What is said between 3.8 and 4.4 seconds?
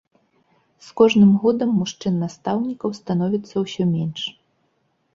менш.